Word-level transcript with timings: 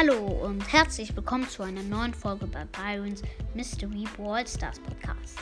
Hallo 0.00 0.16
und 0.46 0.62
herzlich 0.72 1.14
willkommen 1.14 1.46
zu 1.46 1.62
einer 1.62 1.82
neuen 1.82 2.14
Folge 2.14 2.46
bei 2.46 2.64
Byron's 2.64 3.20
Mystery 3.52 4.06
Brawl 4.16 4.46
Stars 4.46 4.80
Podcast. 4.80 5.38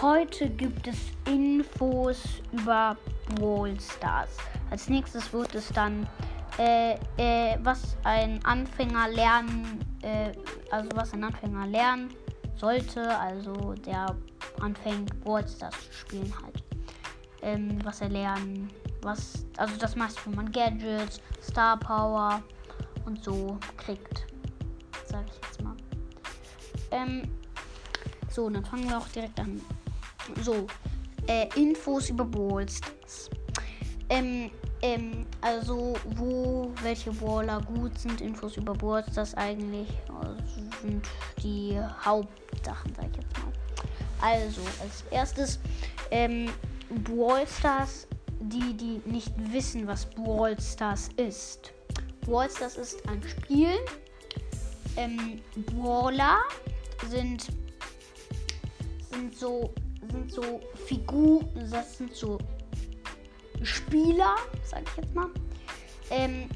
Heute 0.00 0.48
gibt 0.48 0.86
es 0.86 0.96
Infos 1.24 2.22
über 2.52 2.96
Brawl 3.34 3.74
Stars. 3.80 4.36
Als 4.70 4.88
nächstes 4.88 5.32
wird 5.32 5.52
es 5.56 5.70
dann, 5.70 6.08
äh, 6.56 6.94
äh, 7.16 7.58
was 7.64 7.96
ein 8.04 8.38
Anfänger 8.44 9.08
lernen, 9.08 9.84
äh, 10.02 10.30
also 10.70 10.88
was 10.94 11.12
ein 11.12 11.24
Anfänger 11.24 11.66
lernen 11.66 12.14
sollte, 12.54 13.18
also 13.18 13.74
der 13.74 14.06
anfängt 14.60 15.18
Brawl 15.24 15.48
Stars 15.48 15.74
zu 15.88 15.92
spielen 15.92 16.32
halt. 16.44 16.62
Ähm, 17.42 17.84
was 17.84 18.02
er 18.02 18.08
lernen, 18.08 18.70
was, 19.02 19.44
also 19.56 19.74
das 19.80 19.96
meiste, 19.96 20.20
wo 20.26 20.30
man 20.30 20.52
Gadgets, 20.52 21.20
Star 21.42 21.76
Power 21.76 22.40
und 23.06 23.22
so 23.24 23.58
kriegt. 23.76 24.26
Sag 25.06 25.24
ich 25.26 25.40
jetzt 25.46 25.62
mal. 25.62 25.74
Ähm, 26.90 27.22
so, 28.30 28.50
dann 28.50 28.64
fangen 28.64 28.88
wir 28.88 28.98
auch 28.98 29.08
direkt 29.08 29.38
an. 29.40 29.60
So, 30.42 30.66
äh, 31.28 31.48
Infos 31.54 32.10
über 32.10 32.24
Brawl 32.24 32.68
Stars. 32.68 33.30
Ähm, 34.08 34.50
ähm, 34.82 35.26
also 35.40 35.94
wo 36.16 36.70
welche 36.82 37.10
Brawler 37.12 37.60
gut 37.62 37.98
sind, 37.98 38.20
Infos 38.20 38.56
über 38.56 38.72
Brawl 38.74 39.04
Stars 39.10 39.34
eigentlich 39.34 39.88
also 40.20 40.36
sind 40.82 41.06
die 41.42 41.78
Hauptsachen, 42.04 42.94
sag 42.94 43.06
ich 43.10 43.16
jetzt 43.16 43.38
mal. 43.38 43.52
Also, 44.20 44.60
als 44.82 45.04
erstes, 45.10 45.58
ähm, 46.10 46.50
Brawl 47.04 47.46
Stars, 47.46 48.06
die, 48.40 48.74
die 48.74 49.00
nicht 49.04 49.32
wissen, 49.52 49.86
was 49.86 50.06
Brawl 50.06 50.58
Stars 50.60 51.10
ist. 51.16 51.72
Brawl 52.26 52.50
Stars 52.50 52.76
ist 52.76 53.08
ein 53.08 53.22
Spiel. 53.22 53.70
Ähm, 54.96 55.40
Brawler 55.66 56.38
sind, 57.08 57.46
sind 59.10 59.36
so 59.36 59.72
sind 60.12 60.32
so 60.32 60.60
Figuren, 60.86 61.48
das 61.70 61.98
sind 61.98 62.14
so 62.14 62.38
Spieler, 63.62 64.36
sag 64.64 64.82
ich 64.82 64.96
jetzt 64.96 65.14
mal. 65.14 65.28
Ähm, 66.10 66.48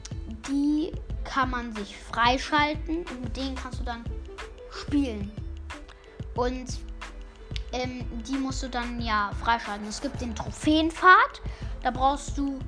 die 0.48 0.92
kann 1.24 1.50
man 1.50 1.74
sich 1.74 1.96
freischalten 1.96 2.98
und 2.98 3.22
mit 3.22 3.36
denen 3.36 3.54
kannst 3.54 3.80
du 3.80 3.84
dann 3.84 4.04
spielen. 4.70 5.30
Und 6.34 6.78
ähm, 7.72 8.04
die 8.26 8.36
musst 8.36 8.62
du 8.62 8.68
dann 8.68 9.00
ja 9.00 9.30
freischalten. 9.42 9.86
Es 9.88 10.00
gibt 10.00 10.20
den 10.20 10.34
Trophäenpfad. 10.34 11.40
Da 11.82 11.90
brauchst 11.90 12.36
du 12.36 12.58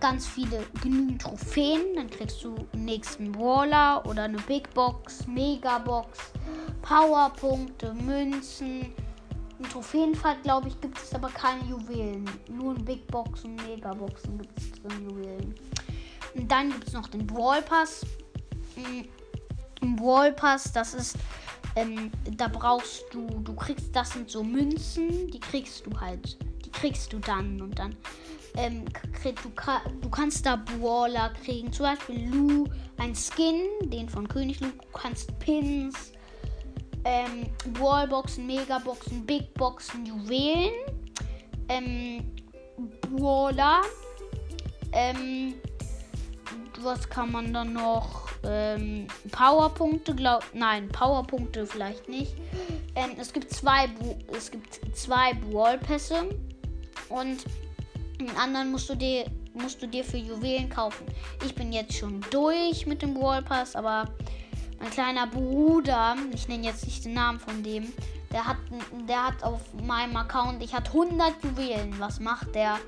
ganz 0.00 0.26
viele 0.26 0.64
genügend 0.82 1.22
Trophäen. 1.22 1.94
Dann 1.96 2.10
kriegst 2.10 2.42
du 2.44 2.54
einen 2.72 2.84
nächsten 2.84 3.32
Brawler 3.32 4.04
oder 4.06 4.24
eine 4.24 4.38
Big 4.38 4.72
Box, 4.74 5.26
Megabox, 5.26 6.18
Powerpunkte, 6.82 7.94
Münzen. 7.94 8.92
Im 9.58 9.68
Trophäenpfad, 9.70 10.42
glaube 10.42 10.68
ich, 10.68 10.80
gibt 10.80 10.98
es 10.98 11.14
aber 11.14 11.28
keine 11.28 11.64
Juwelen. 11.64 12.28
Nur 12.50 12.76
in 12.76 12.84
Big 12.84 13.06
Box 13.06 13.44
und 13.44 13.56
Megaboxen 13.66 14.38
gibt 14.38 14.58
es 14.58 14.72
drin 14.72 15.08
Juwelen. 15.08 15.54
Und 16.34 16.50
dann 16.50 16.70
gibt 16.70 16.88
es 16.88 16.92
noch 16.92 17.08
den 17.08 17.26
Brawl 17.26 17.62
Pass. 17.62 18.04
Im 19.80 19.96
Brawl 19.96 20.32
Pass, 20.32 20.72
das 20.72 20.94
ist 20.94 21.16
ähm, 21.76 22.10
da 22.36 22.48
brauchst 22.48 23.04
du, 23.12 23.26
du 23.26 23.54
kriegst, 23.54 23.94
das 23.94 24.12
sind 24.12 24.30
so 24.30 24.44
Münzen, 24.44 25.28
die 25.30 25.40
kriegst 25.40 25.84
du 25.86 25.98
halt, 25.98 26.38
die 26.64 26.70
kriegst 26.70 27.12
du 27.12 27.18
dann 27.18 27.60
und 27.60 27.78
dann, 27.78 27.96
ähm, 28.56 28.84
du, 29.22 29.50
du 30.00 30.10
kannst 30.10 30.46
da 30.46 30.56
Brawler 30.56 31.32
kriegen, 31.42 31.72
zum 31.72 31.86
Beispiel 31.86 32.28
Lu, 32.28 32.66
ein 32.98 33.14
Skin, 33.14 33.90
den 33.90 34.08
von 34.08 34.28
König 34.28 34.60
Lu, 34.60 34.68
du 34.68 34.98
kannst 34.98 35.38
Pins, 35.38 36.12
ähm, 37.04 37.46
Brawlboxen, 37.72 38.46
Megaboxen, 38.46 39.24
Big 39.26 39.52
Boxen, 39.54 40.06
Juwelen, 40.06 40.72
ähm, 41.68 42.24
Brawler, 43.00 43.82
ähm, 44.92 45.54
was 46.80 47.08
kann 47.08 47.32
man 47.32 47.52
dann 47.52 47.72
noch? 47.72 48.24
ähm, 48.46 49.06
Powerpunkte, 49.30 50.14
glaub, 50.14 50.44
nein, 50.52 50.88
Powerpunkte 50.88 51.66
vielleicht 51.66 52.08
nicht. 52.08 52.34
Ähm, 52.94 53.10
es 53.18 53.32
gibt 53.32 53.52
zwei, 53.52 53.88
es 54.36 54.50
gibt 54.50 54.80
zwei 54.94 55.34
Brawlpässe. 55.34 56.28
Und 57.08 57.44
den 58.26 58.36
anderen 58.36 58.70
musst 58.70 58.88
du 58.88 58.94
dir 58.94 59.26
musst 59.54 59.80
du 59.80 59.86
dir 59.86 60.04
für 60.04 60.16
Juwelen 60.16 60.68
kaufen. 60.68 61.06
Ich 61.44 61.54
bin 61.54 61.72
jetzt 61.72 61.94
schon 61.94 62.24
durch 62.30 62.86
mit 62.86 63.02
dem 63.02 63.14
Brawlpass, 63.14 63.76
aber 63.76 64.06
mein 64.80 64.90
kleiner 64.90 65.26
Bruder, 65.26 66.16
ich 66.32 66.48
nenne 66.48 66.66
jetzt 66.66 66.84
nicht 66.84 67.04
den 67.04 67.14
Namen 67.14 67.38
von 67.38 67.62
dem, 67.62 67.92
der 68.32 68.46
hat, 68.46 68.56
der 69.08 69.28
hat 69.28 69.42
auf 69.42 69.60
meinem 69.74 70.16
Account, 70.16 70.62
ich 70.62 70.74
hatte 70.74 70.90
100 70.90 71.42
Juwelen. 71.42 71.94
Was 72.00 72.18
macht 72.18 72.54
der? 72.54 72.78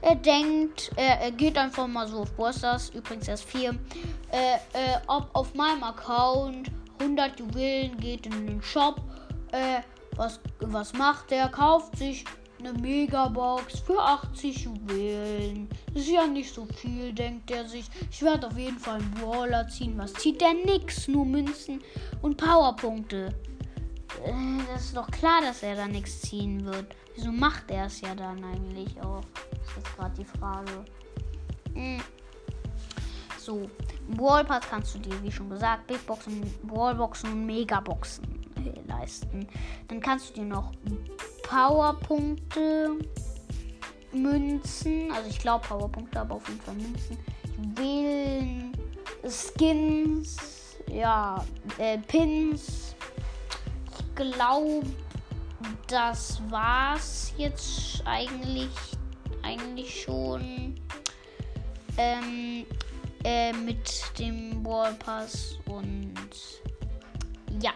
Er 0.00 0.14
denkt, 0.14 0.92
er, 0.96 1.20
er 1.20 1.32
geht 1.32 1.58
einfach 1.58 1.86
mal 1.86 2.06
so 2.08 2.20
auf 2.20 2.32
Bosters, 2.32 2.90
übrigens 2.90 3.28
erst 3.28 3.44
4, 3.44 3.70
äh, 3.70 3.74
äh, 4.32 4.58
ob 5.08 5.28
auf 5.34 5.54
meinem 5.54 5.82
Account 5.82 6.70
100 7.00 7.38
Juwelen 7.38 7.96
geht 7.98 8.26
in 8.26 8.46
den 8.46 8.62
Shop. 8.62 9.02
Äh, 9.52 9.80
was, 10.16 10.40
was 10.60 10.92
macht 10.92 11.32
er? 11.32 11.48
Kauft 11.48 11.98
sich 11.98 12.24
eine 12.60 12.72
Megabox 12.78 13.80
für 13.80 13.98
80 13.98 14.64
Juwelen. 14.64 15.68
Ist 15.94 16.08
ja 16.08 16.26
nicht 16.26 16.52
so 16.52 16.66
viel, 16.66 17.12
denkt 17.12 17.50
er 17.50 17.66
sich. 17.68 17.86
Ich 18.10 18.22
werde 18.22 18.46
auf 18.46 18.56
jeden 18.56 18.78
Fall 18.78 19.00
einen 19.00 19.10
Brawler 19.12 19.66
ziehen. 19.68 19.94
Was 19.96 20.12
zieht 20.14 20.40
der? 20.40 20.54
Nix, 20.54 21.08
nur 21.08 21.24
Münzen 21.24 21.80
und 22.22 22.36
Powerpunkte. 22.36 23.34
Äh, 24.24 24.32
das 24.72 24.86
ist 24.86 24.96
doch 24.96 25.10
klar, 25.10 25.40
dass 25.42 25.62
er 25.62 25.76
da 25.76 25.86
nichts 25.86 26.20
ziehen 26.20 26.64
wird. 26.64 26.94
Wieso 27.14 27.32
macht 27.32 27.70
er 27.70 27.86
es 27.86 28.00
ja 28.00 28.14
dann 28.14 28.44
eigentlich 28.44 29.00
auch? 29.02 29.22
Ist 29.62 29.76
jetzt 29.76 29.96
gerade 29.96 30.14
die 30.16 30.24
Frage. 30.24 30.84
Hm. 31.74 32.00
So, 33.38 33.70
Brawl 34.16 34.44
Pass 34.44 34.68
kannst 34.68 34.94
du 34.94 34.98
dir, 34.98 35.22
wie 35.22 35.32
schon 35.32 35.48
gesagt, 35.48 35.86
Big 35.86 36.04
Boxen, 36.06 36.42
Brawlboxen 36.64 37.32
und 37.32 37.46
Megaboxen 37.46 38.24
äh, 38.56 38.88
leisten. 38.88 39.46
Dann 39.88 40.00
kannst 40.00 40.30
du 40.30 40.34
dir 40.34 40.46
noch 40.46 40.72
Powerpunkte, 41.50 42.96
Münzen, 44.12 45.10
also 45.10 45.28
ich 45.28 45.40
glaube 45.40 45.66
Powerpunkte, 45.66 46.20
aber 46.20 46.36
auf 46.36 46.48
jeden 46.48 46.60
Fall 46.60 46.74
Münzen, 46.76 47.18
Juwelen, 47.56 48.72
Skins, 49.28 50.36
ja, 50.88 51.44
äh, 51.78 51.98
Pins. 51.98 52.94
Ich 53.98 54.14
glaube, 54.14 54.86
das 55.88 56.40
war's 56.50 57.32
jetzt 57.36 58.00
eigentlich, 58.04 58.70
eigentlich 59.42 60.02
schon. 60.04 60.76
Ähm, 61.96 62.64
äh, 63.24 63.52
mit 63.52 64.02
dem 64.20 64.64
Wall 64.64 64.94
Pass 64.94 65.58
und 65.66 66.14
ja. 67.60 67.72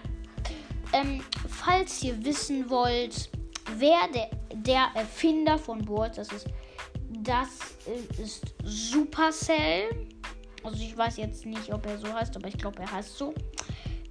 Ähm, 0.93 1.25
falls 1.49 2.05
ihr 2.05 2.25
wissen 2.25 2.71
wollt, 2.71 3.31
wer 3.77 4.09
der, 4.13 4.31
der 4.55 4.89
Erfinder 4.95 5.59
von 5.59 5.87
World 5.89 6.19
das 6.19 6.33
ist, 6.33 6.47
das 7.11 7.49
ist 8.19 8.55
Supercell. 8.63 10.09
Also 10.63 10.83
ich 10.83 10.97
weiß 10.97 11.19
jetzt 11.19 11.45
nicht, 11.45 11.73
ob 11.73 11.87
er 11.87 11.99
so 11.99 12.13
heißt, 12.13 12.37
aber 12.37 12.49
ich 12.49 12.57
glaube, 12.57 12.81
er 12.81 12.91
heißt 12.91 13.17
so. 13.17 13.35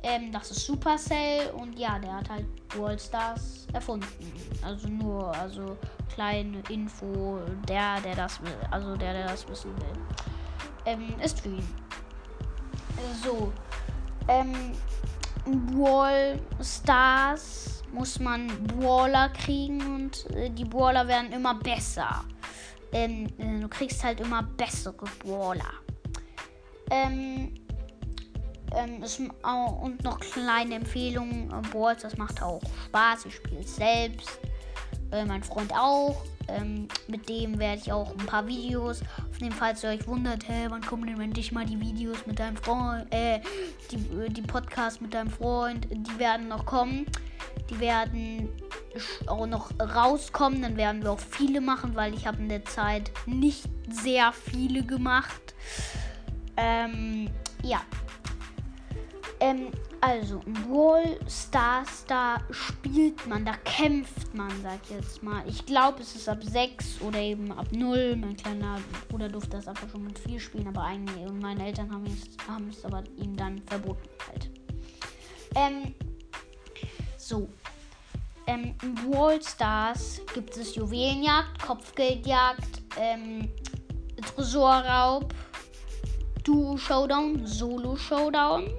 Ähm, 0.04 0.32
das 0.32 0.52
ist 0.52 0.66
Supercell 0.66 1.50
und 1.52 1.80
ja, 1.80 1.98
der 1.98 2.18
hat 2.18 2.30
halt 2.30 2.46
World 2.76 3.02
Stars 3.02 3.68
erfunden. 3.74 4.08
Also 4.62 4.88
nur, 4.90 5.34
also 5.36 5.78
kleine 6.14 6.62
Info, 6.70 7.40
der, 7.68 8.02
der 8.02 8.16
das 8.16 8.42
will, 8.42 8.56
also 8.70 8.96
der, 8.98 9.14
der 9.14 9.28
das 9.28 9.48
wissen 9.48 9.76
will 9.78 10.24
ähm, 10.86 11.14
ist 11.24 11.40
für 11.42 11.50
ihn. 11.50 11.68
So. 13.24 13.52
Ähm, 14.28 14.54
Brawl 15.46 16.40
Stars 16.62 17.83
muss 17.94 18.20
man 18.20 18.48
Brawler 18.68 19.30
kriegen 19.30 19.82
und 19.96 20.30
äh, 20.36 20.50
die 20.50 20.66
Brawler 20.66 21.08
werden 21.08 21.32
immer 21.32 21.56
besser. 21.56 22.24
Ähm, 22.92 23.28
äh, 23.38 23.60
du 23.60 23.68
kriegst 23.68 24.04
halt 24.04 24.20
immer 24.20 24.44
bessere 24.44 25.06
Brawler. 25.20 25.72
Ähm, 26.90 27.54
ähm, 28.76 29.04
ist, 29.04 29.22
oh, 29.44 29.84
und 29.84 30.04
noch 30.04 30.20
kleine 30.20 30.76
Empfehlungen. 30.76 31.52
Äh, 31.52 31.70
Brawls, 31.70 32.02
das 32.02 32.18
macht 32.18 32.42
auch 32.42 32.62
Spaß. 32.88 33.26
Ich 33.26 33.36
spiele 33.36 33.62
es 33.62 33.76
selbst. 33.76 34.40
Äh, 35.12 35.26
mein 35.26 35.44
Freund 35.44 35.74
auch. 35.74 36.24
Ähm, 36.48 36.88
mit 37.08 37.30
dem 37.30 37.58
werde 37.58 37.82
ich 37.82 37.92
auch 37.92 38.12
ein 38.12 38.26
paar 38.26 38.46
Videos 38.48 39.02
aufnehmen, 39.30 39.56
falls 39.58 39.84
ihr 39.84 39.92
euch 39.92 40.06
wundert, 40.08 40.48
hä, 40.50 40.66
wann 40.68 40.82
kommen 40.82 41.08
denn 41.08 41.22
endlich 41.22 41.54
mal 41.54 41.66
die 41.66 41.80
Videos 41.80 42.26
mit 42.26 42.38
deinem 42.38 42.58
Freund, 42.58 43.06
äh, 43.14 43.40
die, 43.92 43.96
äh, 43.96 44.30
die 44.30 44.42
Podcasts 44.42 45.00
mit 45.00 45.14
deinem 45.14 45.30
Freund, 45.30 45.88
die 45.90 46.20
werden 46.20 46.50
noch 46.50 46.66
kommen. 46.66 47.06
Die 47.70 47.80
werden 47.80 48.50
auch 49.28 49.48
noch 49.48 49.72
rauskommen, 49.80 50.62
dann 50.62 50.78
werden 50.78 51.04
wir 51.04 51.12
auch 51.12 51.20
viele 51.20 51.62
machen, 51.62 51.96
weil 51.96 52.14
ich 52.14 52.28
habe 52.28 52.38
in 52.38 52.50
der 52.50 52.66
Zeit 52.66 53.12
nicht 53.26 53.64
sehr 53.90 54.32
viele 54.32 54.84
gemacht. 54.84 55.56
Ähm, 56.58 57.30
ja. 57.64 57.82
Ähm, 59.40 59.72
also, 60.06 60.42
Brawl 60.46 61.18
Stars, 61.30 62.06
da 62.08 62.38
spielt 62.52 63.26
man, 63.26 63.46
da 63.46 63.54
kämpft 63.64 64.34
man, 64.36 64.52
sag 64.62 64.80
ich 64.84 64.90
jetzt 64.90 65.24
mal. 65.24 65.44
Ich 65.48 65.66
glaube, 65.66 66.02
es 66.02 66.14
ist 66.16 66.28
ab 66.28 66.44
6 66.44 67.02
oder 67.02 67.20
eben 67.20 67.52
ab 67.54 67.68
0. 67.72 68.18
Mein 68.18 68.36
kleiner 68.36 68.80
Bruder 69.08 69.30
durfte 69.30 69.52
das 69.52 69.68
einfach 69.68 69.90
schon 69.90 70.04
mit 70.04 70.20
4 70.20 70.40
spielen, 70.42 70.68
aber 70.68 70.84
eigentlich, 70.84 71.32
meine 71.42 71.66
Eltern 71.66 71.90
haben 71.90 72.06
es, 72.06 72.48
haben 72.48 72.68
es 72.68 72.84
aber 72.84 73.04
ihm 73.16 73.36
dann 73.38 73.62
verboten 73.66 74.10
halt. 74.28 74.50
Ähm, 75.56 75.96
so. 77.28 77.48
Ähm, 78.46 78.76
in 78.82 78.96
Brawl 78.96 79.42
Stars 79.42 80.22
gibt 80.34 80.58
es 80.58 80.76
Juwelenjagd, 80.76 81.62
Kopfgeldjagd, 81.62 82.82
ähm, 83.00 83.50
Tresorraub, 84.36 85.34
Duo-Showdown, 86.44 87.48
Solo-Showdown 87.48 88.70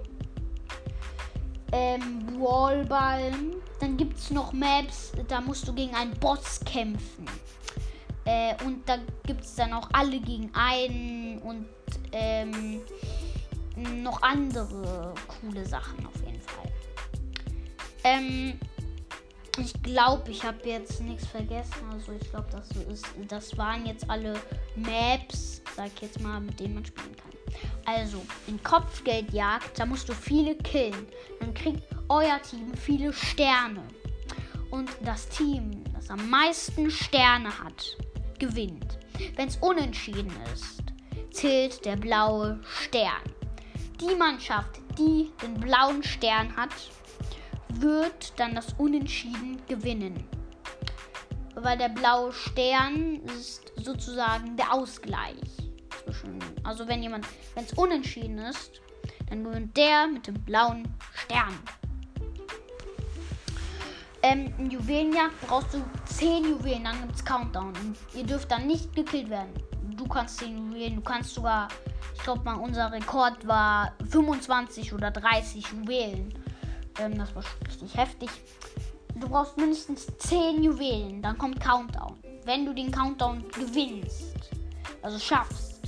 ähm, 1.75 2.41
Wallball. 2.41 3.33
Dann 3.81 3.97
gibt 3.97 4.19
es 4.19 4.31
noch 4.31 4.53
Maps, 4.53 5.13
da 5.29 5.41
musst 5.41 5.67
du 5.67 5.75
gegen 5.75 5.95
einen 5.95 6.15
Boss 6.19 6.61
kämpfen. 6.65 7.27
Äh, 8.25 8.55
und 8.65 8.89
da 8.89 8.99
gibt 9.27 9.45
es 9.45 9.57
dann 9.57 9.73
auch 9.73 9.89
alle 9.93 10.21
gegen 10.21 10.51
einen 10.55 11.39
und 11.41 11.67
ähm, 12.13 12.81
noch 14.03 14.23
andere 14.23 15.13
coole 15.27 15.67
Sachen 15.67 16.07
auf 16.07 16.15
jeden 16.25 16.41
Fall. 16.41 16.64
Ähm, 18.05 18.59
ich 19.59 19.73
glaube, 19.83 20.31
ich 20.31 20.43
habe 20.45 20.59
jetzt 20.69 21.01
nichts 21.01 21.27
vergessen. 21.27 21.89
Also 21.93 22.13
ich 22.13 22.31
glaube, 22.31 22.49
das 22.51 22.71
ist, 22.89 23.07
das 23.29 23.57
waren 23.57 23.87
jetzt 23.87 24.09
alle 24.09 24.35
Maps, 24.77 25.63
sag 25.77 25.87
ich 25.95 26.03
jetzt 26.03 26.21
mal, 26.21 26.41
mit 26.41 26.59
denen 26.61 26.75
man 26.75 26.85
spielen 26.85 27.17
kann. 27.17 27.33
Also, 27.87 28.25
in 28.47 28.61
Kopfgeldjagd, 28.63 29.79
da 29.79 29.87
musst 29.87 30.09
du 30.09 30.13
viele 30.13 30.57
killen. 30.57 31.07
Dann 31.41 31.55
kriegt 31.55 31.83
euer 32.09 32.41
Team 32.43 32.75
viele 32.75 33.13
Sterne. 33.13 33.83
Und 34.71 34.91
das 35.03 35.29
Team, 35.29 35.85
das 35.95 36.11
am 36.11 36.29
meisten 36.29 36.91
Sterne 36.91 37.57
hat, 37.59 37.97
gewinnt. 38.39 38.99
Wenn 39.37 39.49
es 39.49 39.57
unentschieden 39.59 40.33
ist, 40.53 40.83
zählt 41.31 41.85
der 41.85 41.97
blaue 41.97 42.59
Stern. 42.65 43.23
Die 44.01 44.17
Mannschaft, 44.17 44.81
die 44.99 45.31
den 45.43 45.55
blauen 45.55 46.03
Stern 46.03 46.57
hat, 46.57 46.73
wird 47.81 48.39
dann 48.39 48.55
das 48.55 48.75
Unentschieden 48.79 49.61
gewinnen. 49.69 50.25
Weil 51.55 51.79
der 51.79 51.89
blaue 51.89 52.33
Stern 52.33 53.21
ist 53.39 53.73
sozusagen 53.77 54.57
der 54.57 54.73
Ausgleich 54.73 55.37
zwischen. 56.05 56.39
Also 56.65 56.87
wenn 56.89 57.03
jemand, 57.03 57.27
wenn 57.55 57.65
es 57.65 57.73
unentschieden 57.75 58.39
ist, 58.39 58.81
dann 59.29 59.45
gewinnt 59.45 59.77
der 59.77 60.07
mit 60.07 60.27
dem 60.27 60.35
blauen 60.35 60.89
Stern. 61.13 61.55
Ähm, 64.23 64.55
in 64.59 64.71
Juwelenjagd 64.71 65.39
brauchst 65.47 65.75
du 65.75 65.85
10 66.07 66.45
Juwelen, 66.45 66.85
dann 66.85 66.99
gibt 67.03 67.15
es 67.15 67.25
Countdown. 67.25 67.75
Ihr 68.15 68.25
dürft 68.25 68.51
dann 68.51 68.67
nicht 68.67 68.95
gekillt 68.95 69.29
werden. 69.29 69.53
Du 69.97 70.09
kannst 70.09 70.39
10 70.39 70.57
Juwelen, 70.57 70.97
du 70.97 71.03
kannst 71.03 71.35
sogar, 71.35 71.69
ich 72.15 72.23
glaube 72.23 72.43
mal, 72.43 72.55
unser 72.55 72.91
Rekord 72.91 73.47
war 73.47 73.93
25 74.09 74.95
oder 74.95 75.11
30 75.11 75.67
Juwelen. 75.73 76.33
Ähm, 76.99 77.19
das 77.19 77.35
war 77.35 77.43
richtig 77.67 77.97
heftig. 77.97 78.31
Du 79.17 79.29
brauchst 79.29 79.57
mindestens 79.57 80.07
10 80.19 80.63
Juwelen, 80.63 81.23
dann 81.23 81.39
kommt 81.39 81.61
Countdown. 81.61 82.19
Wenn 82.45 82.67
du 82.67 82.75
den 82.75 82.91
Countdown 82.91 83.45
gewinnst, 83.51 84.35
also 85.03 85.19
schaffst, 85.19 85.81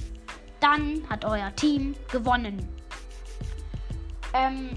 dann 0.61 1.03
hat 1.08 1.25
euer 1.25 1.55
Team 1.56 1.94
gewonnen. 2.11 2.69
Ähm, 4.32 4.70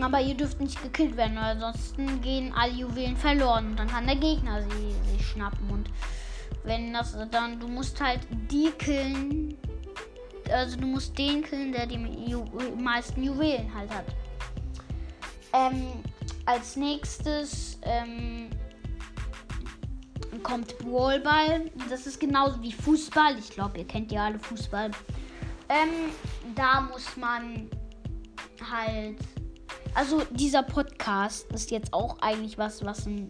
aber 0.00 0.20
ihr 0.20 0.34
dürft 0.34 0.60
nicht 0.60 0.80
gekillt 0.82 1.16
werden, 1.16 1.36
weil 1.36 1.56
ansonsten 1.56 2.20
gehen 2.20 2.52
alle 2.54 2.72
Juwelen 2.72 3.16
verloren. 3.16 3.74
Dann 3.76 3.88
kann 3.88 4.06
der 4.06 4.16
Gegner 4.16 4.62
sie, 4.62 4.94
sie 5.10 5.22
schnappen. 5.22 5.68
Und 5.70 5.90
wenn 6.64 6.92
das 6.92 7.16
dann, 7.30 7.58
du 7.58 7.68
musst 7.68 8.00
halt 8.00 8.20
die 8.50 8.70
killen. 8.78 9.56
Also 10.50 10.78
du 10.78 10.86
musst 10.86 11.18
den 11.18 11.42
killen, 11.42 11.72
der 11.72 11.86
die 11.86 11.96
Ju 12.30 12.44
meisten 12.80 13.22
Juwelen 13.22 13.72
halt 13.74 13.92
hat. 13.92 14.06
Ähm, 15.58 16.02
als 16.46 16.76
nächstes 16.76 17.78
ähm, 17.82 18.50
kommt 20.42 20.78
Brawlball. 20.78 21.70
Das 21.90 22.06
ist 22.06 22.20
genauso 22.20 22.62
wie 22.62 22.72
Fußball. 22.72 23.38
Ich 23.38 23.50
glaube, 23.50 23.78
ihr 23.78 23.86
kennt 23.86 24.12
ja 24.12 24.26
alle 24.26 24.38
Fußball. 24.38 24.90
Ähm, 25.68 26.12
da 26.54 26.82
muss 26.82 27.16
man 27.16 27.68
halt. 28.70 29.18
Also 29.94 30.22
dieser 30.30 30.62
Podcast 30.62 31.50
ist 31.52 31.70
jetzt 31.70 31.92
auch 31.92 32.18
eigentlich 32.20 32.56
was, 32.56 32.84
was 32.84 33.06
ein 33.06 33.28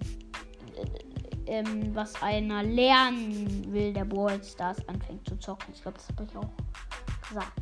äh, 0.76 1.08
ähm, 1.48 1.94
was 1.94 2.20
einer 2.22 2.62
lernen 2.62 3.72
will, 3.72 3.92
der 3.92 4.04
Brawl 4.04 4.42
Stars 4.44 4.86
anfängt 4.86 5.26
zu 5.26 5.36
zocken. 5.38 5.72
Ich 5.74 5.82
glaube, 5.82 5.96
das 5.96 6.08
habe 6.08 6.24
ich 6.30 6.36
auch 6.36 7.28
gesagt. 7.28 7.52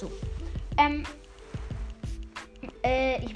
So. 0.00 0.10
Ähm, 0.76 1.02
äh, 1.02 1.27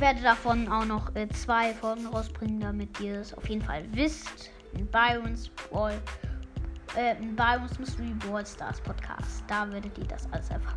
werde 0.02 0.20
davon 0.20 0.66
auch 0.66 0.84
noch 0.84 1.14
äh, 1.14 1.28
zwei 1.28 1.72
Folgen 1.75 2.08
rausbringen, 2.08 2.58
damit 2.58 2.99
ihr 2.99 3.20
es 3.20 3.32
auf 3.34 3.49
jeden 3.49 3.62
Fall 3.62 3.84
wisst 3.93 4.50
in 4.72 4.84
Byron's 4.88 5.49
Ball, 5.70 5.96
äh, 6.96 7.16
in 7.22 7.37
Byron's 7.37 7.78
Mystery 7.78 8.12
Ball 8.26 8.44
Stars 8.44 8.81
Podcast. 8.81 9.44
Da 9.46 9.70
werdet 9.70 9.96
ihr 9.96 10.06
das 10.06 10.26
alles 10.32 10.50
erfahren. 10.50 10.76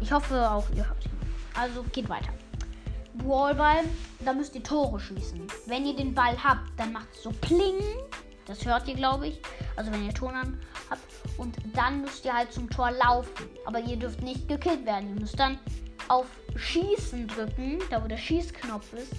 Ich 0.00 0.10
hoffe 0.10 0.50
auch 0.50 0.68
ihr 0.74 0.88
habt 0.88 1.04
ihn. 1.04 1.12
Also 1.54 1.84
geht 1.92 2.08
weiter. 2.08 2.32
Ballball, 3.14 3.84
da 4.24 4.32
müsst 4.32 4.56
ihr 4.56 4.64
Tore 4.64 4.98
schießen. 4.98 5.46
Wenn 5.66 5.86
ihr 5.86 5.94
den 5.94 6.12
Ball 6.12 6.36
habt, 6.42 6.68
dann 6.78 6.92
macht 6.92 7.12
es 7.12 7.22
so 7.22 7.30
Pling. 7.30 7.78
Das 8.44 8.66
hört 8.66 8.88
ihr, 8.88 8.94
glaube 8.94 9.28
ich. 9.28 9.40
Also 9.76 9.92
wenn 9.92 10.04
ihr 10.04 10.14
Ton 10.14 10.34
an 10.34 10.58
habt. 10.90 11.00
Und 11.38 11.58
dann 11.76 12.00
müsst 12.00 12.24
ihr 12.24 12.34
halt 12.34 12.52
zum 12.52 12.68
Tor 12.70 12.90
laufen. 12.90 13.46
Aber 13.66 13.78
ihr 13.78 13.96
dürft 13.96 14.20
nicht 14.20 14.48
gekillt 14.48 14.84
werden. 14.84 15.14
Ihr 15.14 15.20
müsst 15.20 15.38
dann 15.38 15.60
auf 16.10 16.26
Schießen 16.56 17.28
drücken, 17.28 17.78
da 17.88 18.02
wo 18.02 18.08
der 18.08 18.16
Schießknopf 18.16 18.92
ist. 18.94 19.14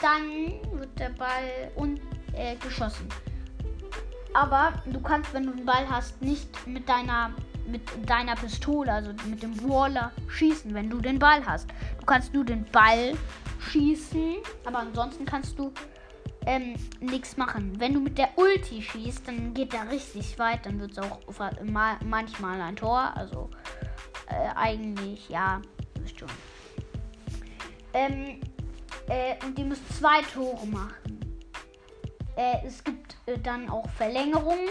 Dann 0.00 0.52
wird 0.78 0.98
der 0.98 1.10
Ball 1.10 1.70
und 1.74 2.00
äh, 2.32 2.56
geschossen. 2.56 3.08
Aber 4.32 4.74
du 4.86 5.00
kannst, 5.00 5.32
wenn 5.34 5.46
du 5.46 5.52
einen 5.52 5.66
Ball 5.66 5.88
hast, 5.88 6.20
nicht 6.22 6.66
mit 6.66 6.88
deiner 6.88 7.32
mit 7.66 7.80
deiner 8.06 8.34
Pistole, 8.34 8.92
also 8.92 9.12
mit 9.26 9.42
dem 9.42 9.56
Brawler, 9.56 10.12
schießen, 10.28 10.74
wenn 10.74 10.90
du 10.90 10.98
den 10.98 11.18
Ball 11.18 11.44
hast. 11.46 11.70
Du 11.98 12.04
kannst 12.04 12.34
nur 12.34 12.44
den 12.44 12.64
Ball 12.66 13.14
schießen, 13.70 14.36
aber 14.66 14.80
ansonsten 14.80 15.24
kannst 15.24 15.58
du 15.58 15.72
ähm, 16.44 16.74
nichts 17.00 17.38
machen. 17.38 17.72
Wenn 17.80 17.94
du 17.94 18.00
mit 18.00 18.18
der 18.18 18.28
Ulti 18.36 18.82
schießt, 18.82 19.26
dann 19.26 19.54
geht 19.54 19.72
der 19.72 19.90
richtig 19.90 20.38
weit, 20.38 20.66
dann 20.66 20.78
wird 20.78 20.92
es 20.92 20.98
auch 20.98 21.20
manchmal 22.04 22.60
ein 22.60 22.76
Tor. 22.76 23.12
Also 23.16 23.48
äh, 24.28 24.54
eigentlich, 24.54 25.30
ja, 25.30 25.62
wisst 26.04 26.20
schon. 26.20 26.28
Ähm, 27.92 28.40
äh, 29.08 29.34
und 29.44 29.58
ihr 29.58 29.64
müsst 29.64 29.82
zwei 29.96 30.22
Tore 30.22 30.66
machen. 30.66 31.20
Äh, 32.36 32.66
es 32.66 32.82
gibt 32.82 33.16
äh, 33.26 33.38
dann 33.38 33.68
auch 33.68 33.88
Verlängerungen. 33.90 34.68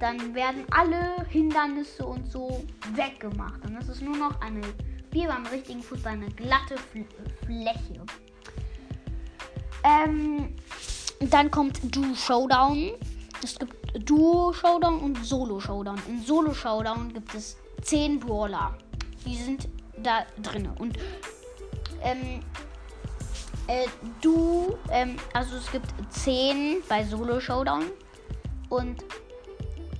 Dann 0.00 0.34
werden 0.34 0.64
alle 0.70 1.24
Hindernisse 1.28 2.04
und 2.04 2.30
so 2.30 2.64
weggemacht. 2.94 3.64
Dann 3.64 3.76
ist 3.76 3.88
es 3.88 4.00
nur 4.00 4.16
noch 4.16 4.40
eine, 4.40 4.62
wie 5.10 5.26
beim 5.26 5.46
richtigen 5.46 5.82
Fußball, 5.82 6.14
eine 6.14 6.28
glatte 6.28 6.76
Fl 6.76 7.04
Fläche. 7.44 8.00
Ähm, 9.84 10.54
dann 11.30 11.50
kommt 11.50 11.94
Duo 11.94 12.14
Showdown. 12.14 12.92
Es 13.42 13.58
gibt 13.58 14.08
Duo 14.08 14.52
Showdown 14.52 15.00
und 15.00 15.24
Solo 15.24 15.60
Showdown. 15.60 16.00
In 16.08 16.22
Solo 16.22 16.54
Showdown 16.54 17.12
gibt 17.12 17.34
es 17.34 17.58
10 17.82 18.18
Brawler. 18.18 18.76
Die 19.26 19.36
sind 19.36 19.68
da 19.98 20.24
drin. 20.42 20.68
Und 20.78 20.98
ähm, 22.02 22.40
äh, 23.66 23.86
du, 24.20 24.76
ähm, 24.90 25.16
also 25.32 25.56
es 25.56 25.70
gibt 25.70 25.86
10 26.10 26.82
bei 26.88 27.04
Solo 27.04 27.40
Showdown 27.40 27.84
und 28.68 29.04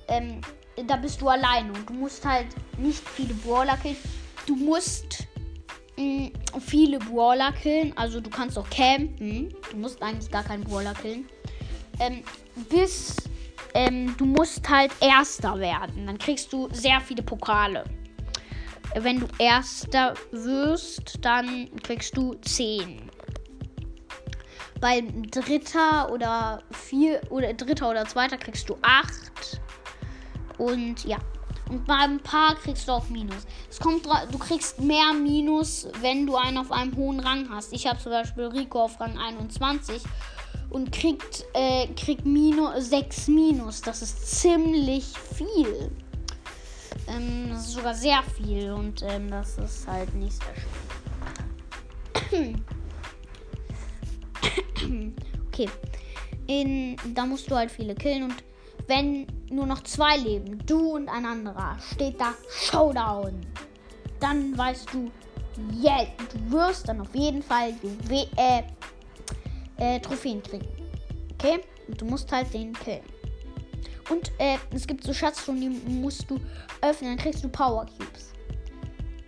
ähm, 0.07 0.41
da 0.87 0.97
bist 0.97 1.21
du 1.21 1.29
alleine 1.29 1.71
und 1.71 1.89
du 1.89 1.93
musst 1.93 2.25
halt 2.25 2.47
nicht 2.77 3.07
viele 3.07 3.33
Brawler 3.33 3.77
killen. 3.77 3.97
Du 4.45 4.55
musst 4.55 5.25
mh, 5.97 6.03
mm, 6.03 6.31
viele 6.59 6.99
Brawler 6.99 7.51
killen, 7.53 7.97
also 7.97 8.19
du 8.19 8.29
kannst 8.29 8.57
auch 8.57 8.69
campen. 8.69 9.53
Du 9.71 9.77
musst 9.77 10.01
eigentlich 10.03 10.29
gar 10.29 10.43
keinen 10.43 10.63
Brawler 10.63 10.93
killen. 10.93 11.27
Ähm, 11.99 12.23
bis 12.69 13.15
ähm, 13.73 14.15
du 14.17 14.25
musst 14.25 14.67
halt 14.69 14.91
Erster 15.01 15.59
werden. 15.59 16.05
Dann 16.05 16.17
kriegst 16.17 16.51
du 16.53 16.69
sehr 16.71 17.01
viele 17.01 17.23
Pokale. 17.23 17.83
Wenn 18.97 19.19
du 19.19 19.27
Erster 19.37 20.13
wirst, 20.31 21.17
dann 21.21 21.69
kriegst 21.83 22.15
du 22.15 22.33
10 22.35 23.11
beim 24.79 25.29
Dritter 25.31 26.11
oder 26.11 26.61
vier 26.71 27.21
oder 27.29 27.53
Dritter 27.53 27.89
oder 27.89 28.05
Zweiter 28.05 28.37
kriegst 28.37 28.69
du 28.69 28.77
acht. 28.81 29.59
Und 30.57 31.03
ja. 31.05 31.17
Und 31.69 31.85
bei 31.85 31.95
ein 31.95 32.19
paar 32.19 32.53
kriegst 32.55 32.87
du 32.87 32.91
auch 32.91 33.09
Minus. 33.09 33.47
Es 33.69 33.79
kommt 33.79 34.05
du 34.05 34.37
kriegst 34.37 34.79
mehr 34.79 35.13
Minus, 35.13 35.87
wenn 36.01 36.27
du 36.27 36.35
einen 36.35 36.59
auf 36.59 36.71
einem 36.71 36.95
hohen 36.95 37.19
Rang 37.19 37.49
hast. 37.49 37.73
Ich 37.73 37.87
habe 37.87 37.97
zum 37.97 38.11
Beispiel 38.11 38.45
Rico 38.45 38.83
auf 38.83 38.99
Rang 38.99 39.17
21 39.17 40.03
und 40.69 40.91
kriegt, 40.91 41.45
äh, 41.53 41.87
kriegt 41.95 42.25
Minus, 42.25 42.89
6 42.89 43.27
Minus. 43.29 43.81
Das 43.81 44.03
ist 44.03 44.39
ziemlich 44.39 45.05
viel. 45.35 45.91
Ähm, 47.07 47.49
das 47.49 47.67
ist 47.67 47.73
sogar 47.73 47.93
sehr 47.93 48.23
viel 48.23 48.71
und 48.71 49.03
ähm, 49.03 49.29
das 49.29 49.57
ist 49.57 49.87
halt 49.87 50.13
nicht 50.15 50.33
sehr 50.33 50.53
schön. 52.29 52.65
okay. 55.47 55.69
In, 56.47 56.95
da 57.13 57.25
musst 57.25 57.49
du 57.49 57.55
halt 57.55 57.71
viele 57.71 57.95
killen 57.95 58.23
und 58.23 58.35
wenn 58.87 59.25
nur 59.49 59.65
noch 59.65 59.81
zwei 59.83 60.17
leben, 60.17 60.59
du 60.65 60.95
und 60.95 61.09
ein 61.09 61.25
anderer, 61.25 61.77
steht 61.93 62.19
da 62.19 62.33
Showdown. 62.49 63.41
Dann 64.19 64.57
weißt 64.57 64.93
du, 64.93 65.11
yeah, 65.83 66.05
du 66.31 66.51
wirst 66.51 66.87
dann 66.87 67.01
auf 67.01 67.13
jeden 67.15 67.41
Fall 67.41 67.73
die 67.81 68.27
äh, 68.37 68.63
äh, 69.77 69.99
Trophäen 69.99 70.41
kriegen. 70.43 70.67
Okay? 71.33 71.61
Und 71.87 72.01
du 72.01 72.05
musst 72.05 72.31
halt 72.31 72.53
den 72.53 72.73
killen. 72.73 73.01
Und 74.09 74.31
äh, 74.37 74.57
es 74.71 74.85
gibt 74.85 75.03
so 75.03 75.13
Schatztruhen, 75.13 75.61
die 75.61 75.69
musst 75.69 76.29
du 76.29 76.39
öffnen, 76.81 77.11
dann 77.11 77.17
kriegst 77.17 77.43
du 77.43 77.49
Power 77.49 77.85
Cubes. 77.85 78.33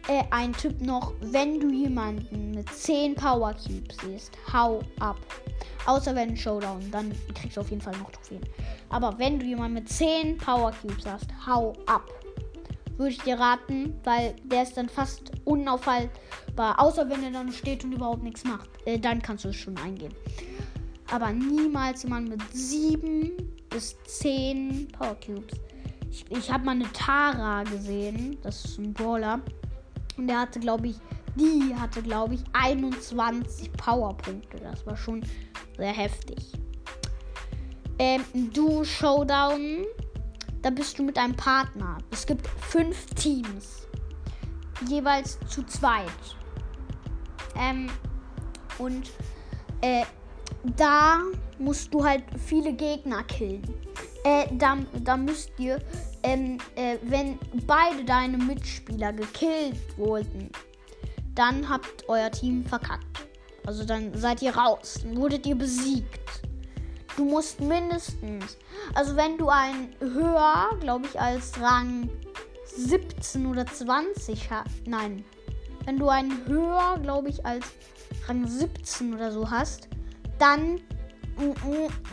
Äh, 0.08 0.24
ein 0.32 0.54
Tipp 0.54 0.80
noch, 0.82 1.14
wenn 1.20 1.60
du 1.60 1.70
jemanden 1.70 2.52
mit 2.52 2.70
10 2.70 3.16
Power 3.16 3.54
Cubes 3.54 3.98
siehst, 4.02 4.38
hau 4.52 4.80
ab. 5.00 5.18
Außer 5.86 6.16
wenn 6.16 6.36
Showdown, 6.38 6.92
dann 6.92 7.12
kriegst 7.34 7.58
du 7.58 7.62
auf 7.62 7.70
jeden 7.70 7.82
Fall 7.82 7.98
noch 7.98 8.12
Trophäen. 8.12 8.42
Aber 8.90 9.18
wenn 9.18 9.40
du 9.40 9.46
jemanden 9.46 9.76
mit 9.76 9.90
10 9.90 10.38
Power 10.38 10.72
Cubes 10.82 11.06
hast, 11.06 11.28
hau 11.46 11.74
ab. 11.88 12.06
Würde 12.98 13.12
ich 13.12 13.22
dir 13.22 13.40
raten, 13.40 14.00
weil 14.04 14.36
der 14.44 14.64
ist 14.64 14.78
dann 14.78 14.90
fast 14.90 15.32
unaufhaltbar. 15.46 16.80
Außer 16.80 17.10
wenn 17.10 17.24
er 17.24 17.32
dann 17.32 17.52
steht 17.52 17.84
und 17.84 17.92
überhaupt 17.92 18.24
nichts 18.24 18.44
macht. 18.44 18.70
Äh, 18.86 19.00
dann 19.00 19.22
kannst 19.22 19.44
du 19.44 19.50
es 19.50 19.56
schon 19.56 19.78
eingehen. 19.78 20.14
Aber 21.12 21.32
niemals 21.32 22.04
jemanden 22.04 22.32
mit 22.32 22.42
7 22.54 23.32
bis 23.70 23.98
10 24.04 24.88
Power 24.98 25.16
Cubes. 25.16 25.60
Ich, 26.10 26.26
ich 26.30 26.52
habe 26.52 26.66
mal 26.66 26.72
eine 26.72 26.92
Tara 26.94 27.64
gesehen. 27.64 28.38
Das 28.44 28.66
ist 28.66 28.78
ein 28.80 28.94
Brawler. 28.94 29.42
Und 30.18 30.28
der 30.28 30.42
hatte, 30.42 30.60
glaube 30.60 30.88
ich, 30.88 30.96
die 31.36 31.76
hatte, 31.76 32.02
glaube 32.02 32.36
ich, 32.36 32.44
21 32.54 33.72
Powerpunkte. 33.74 34.58
Das 34.58 34.86
war 34.86 34.98
schon 34.98 35.24
sehr 35.78 35.94
heftig. 35.94 36.54
Ähm, 38.00 38.24
du 38.54 38.84
Showdown. 38.84 39.86
Da 40.62 40.72
bist 40.72 40.98
du 40.98 41.04
mit 41.04 41.18
einem 41.18 41.36
Partner. 41.36 42.00
Es 42.12 42.26
gibt 42.26 42.48
fünf 42.48 43.06
Teams. 43.16 43.88
Jeweils 44.88 45.40
zu 45.48 45.64
zweit. 45.64 46.08
Ähm, 47.56 47.90
und 48.78 49.12
äh, 49.82 50.04
da 50.76 51.22
musst 51.60 51.94
du 51.94 52.04
halt 52.04 52.24
viele 52.46 52.74
Gegner 52.74 53.24
killen. 53.24 53.62
Äh, 54.24 54.48
da, 54.54 54.78
da 55.04 55.18
müsst 55.18 55.52
ihr, 55.58 55.80
ähm, 56.24 56.58
äh, 56.76 56.98
wenn 57.04 57.40
beide 57.66 58.04
deine 58.06 58.38
Mitspieler 58.38 59.14
gekillt 59.14 59.98
wurden, 59.98 60.50
dann 61.36 61.70
habt 61.70 62.08
euer 62.10 62.32
Team 62.32 62.66
verkackt. 62.66 63.28
Also 63.66 63.86
dann 63.86 64.14
seid 64.18 64.42
ihr 64.42 64.56
raus. 64.56 65.00
Dann 65.04 65.18
wurdet 65.18 65.46
ihr 65.46 65.56
besiegt. 65.56 66.42
Du 67.16 67.26
musst 67.26 67.60
mindestens, 67.60 68.58
also 68.94 69.16
wenn 69.16 69.38
du 69.38 69.50
einen 69.50 69.90
höher, 70.00 70.70
glaube 70.80 71.08
ich, 71.08 71.20
als 71.20 71.60
Rang 71.60 72.10
17 72.76 73.48
oder 73.48 73.66
20 73.66 74.52
hast, 74.52 74.86
nein, 74.86 75.26
wenn 75.86 75.98
du 75.98 76.10
einen 76.10 76.46
höher, 76.46 77.00
glaube 77.02 77.30
ich, 77.30 77.44
als 77.44 77.66
Rang 78.28 78.46
17 78.46 79.16
oder 79.16 79.32
so 79.32 79.50
hast, 79.50 79.88
dann 80.38 80.80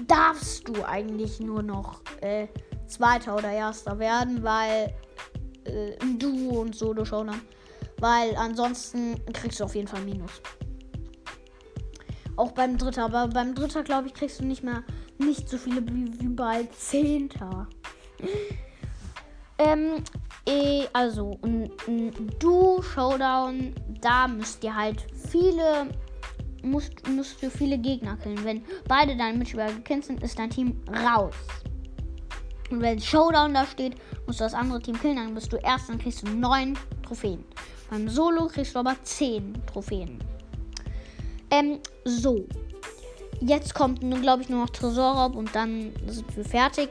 darfst 0.06 0.68
du 0.68 0.84
eigentlich 0.84 1.40
nur 1.40 1.62
noch 1.62 2.02
äh, 2.20 2.48
Zweiter 2.86 3.36
oder 3.36 3.50
Erster 3.50 3.98
werden, 3.98 4.42
weil 4.42 4.94
äh, 5.64 5.96
du 6.18 6.50
und 6.50 6.74
Solo 6.74 7.04
Showdown. 7.04 7.40
Weil 7.98 8.36
ansonsten 8.36 9.20
kriegst 9.32 9.60
du 9.60 9.64
auf 9.64 9.74
jeden 9.74 9.88
Fall 9.88 10.02
Minus. 10.02 10.42
Auch 12.36 12.52
beim 12.52 12.76
Dritter. 12.76 13.04
Aber 13.04 13.28
beim 13.28 13.54
Dritter, 13.54 13.82
glaube 13.82 14.08
ich, 14.08 14.14
kriegst 14.14 14.40
du 14.40 14.44
nicht 14.44 14.62
mehr 14.62 14.82
nicht 15.18 15.48
so 15.48 15.58
viele 15.58 15.82
wie, 15.86 16.28
bei 16.28 16.64
Zehnter. 16.76 17.68
ähm, 19.58 20.02
eh, 20.46 20.86
also, 20.92 21.38
du 22.38 22.82
Showdown, 22.82 23.74
da 24.00 24.26
müsst 24.26 24.64
ihr 24.64 24.74
halt 24.74 25.06
viele 25.30 25.88
musst, 26.64 27.08
musst 27.08 27.42
du 27.42 27.50
viele 27.50 27.78
Gegner 27.78 28.16
killen. 28.16 28.44
Wenn 28.44 28.64
beide 28.88 29.16
deine 29.16 29.38
Mitspieler 29.38 29.72
gekillt 29.72 30.04
sind, 30.04 30.22
ist 30.22 30.38
dein 30.38 30.50
Team 30.50 30.80
raus. 31.04 31.34
Und 32.70 32.80
wenn 32.80 33.00
Showdown 33.00 33.54
da 33.54 33.66
steht, 33.66 33.94
musst 34.26 34.40
du 34.40 34.44
das 34.44 34.54
andere 34.54 34.80
Team 34.80 34.98
killen, 34.98 35.16
dann 35.16 35.34
bist 35.34 35.52
du 35.52 35.56
erst, 35.58 35.88
dann 35.88 35.98
kriegst 35.98 36.22
du 36.22 36.30
neun 36.30 36.76
Trophäen. 37.02 37.44
Beim 37.90 38.08
Solo 38.08 38.46
kriegst 38.46 38.74
du 38.74 38.80
aber 38.80 38.96
zehn 39.02 39.54
Trophäen. 39.66 40.18
Ähm, 41.50 41.78
so. 42.04 42.46
Jetzt 43.40 43.74
kommt 43.74 44.02
nun, 44.02 44.22
glaube 44.22 44.42
ich, 44.42 44.48
nur 44.48 44.60
noch 44.60 44.70
Tresorraub 44.70 45.36
und 45.36 45.54
dann 45.54 45.92
sind 46.06 46.36
wir 46.36 46.44
fertig. 46.44 46.88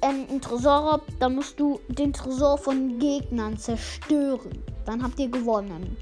Ähm, 0.00 0.26
Im 0.30 0.40
Tresorraub, 0.40 1.02
da 1.18 1.28
musst 1.28 1.60
du 1.60 1.80
den 1.88 2.12
Tresor 2.12 2.58
von 2.58 2.98
Gegnern 2.98 3.56
zerstören. 3.56 4.62
Dann 4.86 5.02
habt 5.02 5.18
ihr 5.20 5.28
gewonnen. 5.28 5.96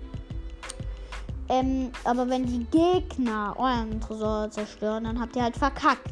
Ähm, 1.52 1.92
aber 2.04 2.30
wenn 2.30 2.46
die 2.46 2.64
Gegner 2.70 3.54
euren 3.58 4.00
Tresor 4.00 4.50
zerstören, 4.50 5.04
dann 5.04 5.20
habt 5.20 5.36
ihr 5.36 5.42
halt 5.42 5.56
verkackt. 5.56 6.10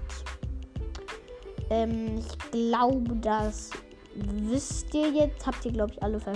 Ähm, 1.71 2.19
ich 2.19 2.51
glaube, 2.51 3.17
das 3.17 3.71
wisst 4.15 4.93
ihr 4.93 5.11
jetzt. 5.11 5.47
Habt 5.47 5.65
ihr, 5.65 5.73
glaube 5.73 5.93
ich, 5.93 6.03
alle 6.03 6.21
ver 6.21 6.35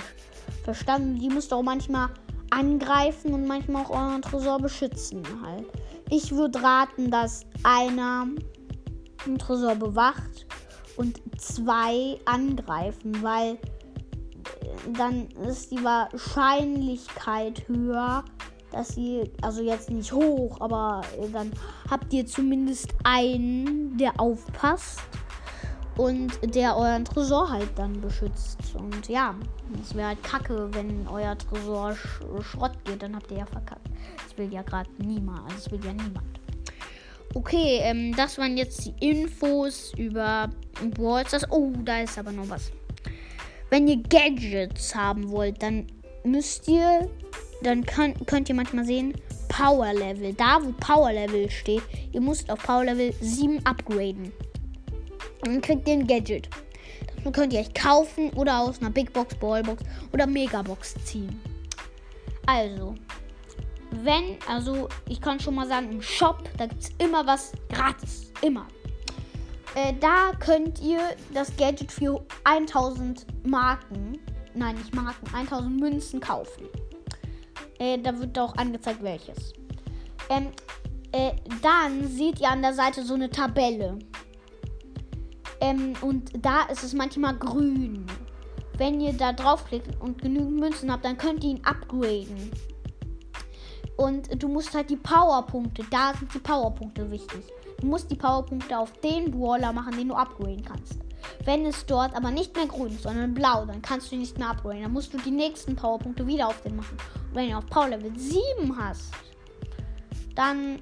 verstanden. 0.63 1.19
Die 1.19 1.29
müsst 1.29 1.53
auch 1.53 1.63
manchmal 1.63 2.09
angreifen 2.49 3.35
und 3.35 3.47
manchmal 3.47 3.85
auch 3.85 3.91
euren 3.91 4.23
Tresor 4.23 4.59
beschützen 4.59 5.23
halt. 5.45 5.67
Ich 6.09 6.33
würde 6.33 6.63
raten, 6.63 7.11
dass 7.11 7.45
einer 7.63 8.27
den 9.27 9.39
Tresor 9.39 9.75
bewacht 9.75 10.47
und 10.97 11.21
zwei 11.39 12.19
angreifen, 12.25 13.23
weil 13.23 13.59
dann 14.97 15.29
ist 15.47 15.73
die 15.73 15.83
Wahrscheinlichkeit 15.85 17.69
höher, 17.69 18.25
dass 18.75 18.97
ihr, 18.97 19.31
also 19.41 19.63
jetzt 19.63 19.91
nicht 19.91 20.13
hoch, 20.13 20.61
aber 20.61 21.03
dann 21.33 21.53
habt 21.89 22.13
ihr 22.13 22.27
zumindest 22.27 22.89
einen, 23.05 23.97
der 23.97 24.19
aufpasst 24.19 25.01
und 25.97 26.33
der 26.55 26.77
euren 26.77 27.05
Tresor 27.05 27.51
halt 27.51 27.71
dann 27.77 28.01
beschützt. 28.01 28.59
Und 28.75 29.09
ja, 29.09 29.35
es 29.81 29.95
wäre 29.95 30.09
halt 30.09 30.23
kacke, 30.25 30.69
wenn 30.73 31.07
euer 31.07 31.39
Tresor 31.39 31.95
sch 31.95 32.21
Schrott 32.41 32.73
geht, 32.85 33.03
dann 33.03 33.15
habt 33.15 33.31
ihr 33.31 33.39
ja 33.39 33.47
verkackt. 33.47 33.87
Das 34.23 34.37
will 34.37 34.53
ja 34.53 34.63
gerade 34.63 34.91
niemand, 34.99 35.41
also 35.45 35.55
das 35.57 35.71
will 35.71 35.85
ja 35.85 35.93
niemand. 35.93 36.41
Okay, 37.35 37.79
ähm, 37.83 38.15
das 38.17 38.39
waren 38.39 38.57
jetzt 38.57 38.85
die 38.85 38.95
Infos 39.01 39.93
über 39.97 40.51
Brawl 40.95 41.25
Oh, 41.51 41.73
da 41.85 42.01
ist 42.01 42.19
aber 42.19 42.33
noch 42.33 42.49
was. 42.49 42.73
Wenn 43.71 43.89
ihr 43.89 44.03
Gadgets 44.03 44.95
haben 44.95 45.31
wollt, 45.31 45.63
dann 45.63 45.87
müsst 46.25 46.69
ihr 46.69 47.09
dann 47.67 47.85
kann, 47.85 48.15
könnt 48.27 48.49
ihr 48.49 48.55
manchmal 48.55 48.85
sehen, 48.85 49.15
Power 49.49 49.93
Level. 49.93 50.33
Da, 50.35 50.59
wo 50.63 50.73
Power 50.73 51.13
Level 51.13 51.51
steht, 51.51 51.83
ihr 52.13 52.21
müsst 52.21 52.51
auf 52.51 52.63
Power 52.63 52.85
Level 52.85 53.13
7 53.21 53.65
upgraden. 53.65 54.33
Und 55.45 55.47
dann 55.47 55.61
kriegt 55.61 55.87
ihr 55.89 55.95
ein 55.95 56.07
Gadget. 56.07 56.49
Das 57.23 57.33
könnt 57.33 57.53
ihr 57.53 57.61
euch 57.61 57.73
kaufen 57.75 58.31
oder 58.31 58.61
aus 58.61 58.81
einer 58.81 58.91
Big 58.91 59.13
Box, 59.13 59.35
Ballbox 59.37 59.83
oder 60.13 60.27
Megabox 60.27 60.95
ziehen. 61.05 61.41
Also, 62.47 62.95
wenn, 63.91 64.37
also 64.49 64.89
ich 65.09 65.21
kann 65.21 65.41
schon 65.41 65.55
mal 65.55 65.67
sagen, 65.67 65.91
im 65.91 66.03
Shop, 66.03 66.43
da 66.59 66.67
gibt 66.67 66.83
es 66.83 66.91
immer 66.99 67.27
was 67.27 67.53
gratis. 67.71 68.33
Immer. 68.43 68.67
Äh, 69.75 69.95
da 70.01 70.33
könnt 70.39 70.81
ihr 70.81 71.01
das 71.33 71.57
Gadget 71.57 71.91
für 71.91 72.25
1000 72.45 73.27
Marken, 73.47 74.19
nein, 74.55 74.77
nicht 74.77 74.95
Marken, 74.95 75.27
1000 75.35 75.81
Münzen 75.81 76.21
kaufen. 76.21 76.69
Äh, 77.85 77.99
da 77.99 78.19
wird 78.19 78.39
auch 78.39 78.57
angezeigt, 78.57 79.03
welches. 79.03 79.53
Ähm, 80.31 80.49
äh, 81.13 81.33
dann 81.61 82.09
seht 82.09 82.41
ihr 82.41 82.49
an 82.49 82.63
der 82.63 82.73
Seite 82.73 83.05
so 83.05 83.13
eine 83.13 83.29
Tabelle. 83.29 83.99
Ähm, 85.61 85.93
und 86.01 86.33
da 86.45 86.63
ist 86.63 86.83
es 86.83 86.95
manchmal 86.95 87.37
grün. 87.37 88.07
Wenn 88.79 89.01
ihr 89.03 89.13
da 89.13 89.35
draufklickt 89.35 90.01
und 90.01 90.23
genügend 90.23 90.59
Münzen 90.59 90.91
habt, 90.91 91.05
dann 91.05 91.19
könnt 91.19 91.45
ihr 91.45 91.51
ihn 91.51 91.65
upgraden. 91.65 92.51
Und 93.97 94.43
du 94.43 94.49
musst 94.49 94.75
halt 94.75 94.89
die 94.89 94.97
Powerpunkte, 94.97 95.85
da 95.91 96.15
sind 96.19 96.33
die 96.35 96.41
Powerpunkte 96.41 97.09
wichtig. 97.11 97.45
Du 97.81 97.87
musst 97.87 98.11
die 98.11 98.17
Powerpunkte 98.17 98.77
auf 98.79 98.93
den 99.01 99.31
Brawler 99.31 99.73
machen, 99.73 99.97
den 99.97 100.09
du 100.09 100.15
upgraden 100.15 100.65
kannst. 100.65 100.99
Wenn 101.45 101.67
es 101.67 101.85
dort 101.85 102.17
aber 102.17 102.31
nicht 102.31 102.57
mehr 102.57 102.67
grün 102.67 102.93
ist, 102.93 103.03
sondern 103.03 103.35
blau, 103.35 103.67
dann 103.67 103.83
kannst 103.83 104.11
du 104.11 104.15
ihn 104.15 104.23
nicht 104.23 104.39
mehr 104.39 104.51
upgraden. 104.51 104.83
Dann 104.83 104.93
musst 104.93 105.13
du 105.13 105.19
die 105.19 105.31
nächsten 105.31 105.77
Powerpunkte 105.77 106.27
wieder 106.27 106.49
auf 106.49 106.61
den 106.63 106.77
machen. 106.77 106.97
Wenn 107.35 107.51
du 107.51 107.59
auf 107.59 107.67
Power 107.67 107.89
Level 107.89 108.13
7 108.17 108.77
hast, 108.77 109.13
dann 110.37 110.77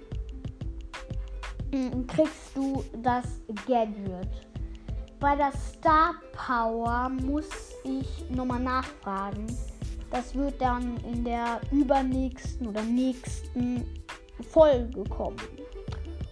mm, 1.72 2.06
kriegst 2.06 2.54
du 2.54 2.84
das 3.02 3.24
Gadget. 3.66 4.28
Bei 5.18 5.34
der 5.34 5.52
Star 5.52 6.14
Power 6.32 7.08
muss 7.08 7.48
ich 7.84 8.28
nochmal 8.28 8.60
nachfragen. 8.60 9.46
Das 10.10 10.34
wird 10.34 10.60
dann 10.60 10.98
in 10.98 11.24
der 11.24 11.58
übernächsten 11.70 12.66
oder 12.66 12.82
nächsten 12.82 13.86
Folge 14.50 15.04
kommen. 15.04 15.38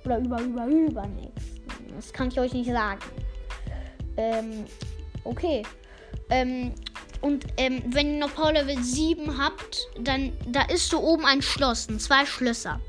Oder 0.05 0.19
über, 0.19 0.43
über, 0.43 0.67
übernächsten. 0.67 1.63
Das 1.97 2.13
kann 2.13 2.29
ich 2.29 2.39
euch 2.39 2.53
nicht 2.53 2.71
sagen. 2.71 3.01
Ähm, 4.19 4.67
okay. 5.25 5.63
Ähm, 6.29 6.75
und 7.21 7.47
ähm, 7.59 7.83
wenn 7.89 8.15
ihr 8.15 8.21
noch 8.21 8.35
Power 8.35 8.53
Level 8.53 8.83
7 8.83 9.37
habt, 9.37 9.89
dann 10.01 10.33
da 10.47 10.63
ist 10.63 10.89
so 10.89 11.01
oben 11.01 11.25
ein 11.25 11.43
Schloss, 11.43 11.87
zwei 11.99 12.25
Schlösser. 12.25 12.81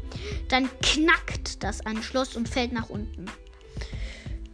Dann 0.47 0.69
knackt 0.81 1.63
das 1.63 1.85
ein 1.85 2.01
Schloss 2.01 2.35
und 2.35 2.47
fällt 2.47 2.71
nach 2.71 2.89
unten. 2.89 3.25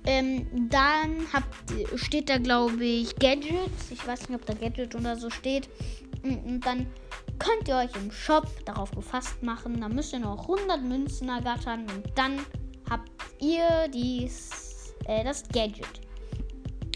Ähm, 0.05 0.47
dann 0.69 1.27
habt, 1.33 1.53
steht 1.95 2.29
da, 2.29 2.37
glaube 2.37 2.83
ich, 2.83 3.15
Gadgets. 3.17 3.91
Ich 3.91 4.07
weiß 4.07 4.29
nicht, 4.29 4.39
ob 4.39 4.45
da 4.45 4.53
Gadget 4.53 4.95
oder 4.95 5.15
so 5.17 5.29
steht. 5.29 5.69
Und 6.23 6.61
dann 6.61 6.87
könnt 7.37 7.67
ihr 7.67 7.75
euch 7.75 7.95
im 7.95 8.11
Shop 8.11 8.47
darauf 8.65 8.89
gefasst 8.91 9.43
machen. 9.43 9.79
Da 9.81 9.89
müsst 9.89 10.13
ihr 10.13 10.19
noch 10.19 10.41
100 10.41 10.81
Münzen 10.81 11.29
ergattern 11.29 11.81
und 11.81 12.05
dann 12.15 12.39
habt 12.89 13.11
ihr 13.39 13.87
dies, 13.93 14.93
äh, 15.05 15.23
das 15.23 15.43
Gadget. 15.49 16.01